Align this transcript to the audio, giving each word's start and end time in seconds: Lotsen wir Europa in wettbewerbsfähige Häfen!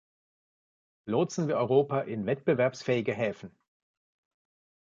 Lotsen 1.05 1.47
wir 1.47 1.57
Europa 1.57 1.99
in 1.99 2.25
wettbewerbsfähige 2.25 3.13
Häfen! 3.13 3.55